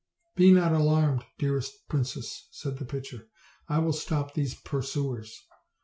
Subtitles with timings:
[0.35, 3.27] "Be not alarmed, dearest mistress," said the pitcher;
[3.69, 5.45] "I will stop these pursuers."